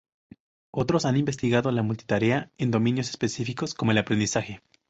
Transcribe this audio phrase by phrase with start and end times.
[0.71, 4.63] Otros han investigado la multitarea en dominios específicos, como el aprendizaje.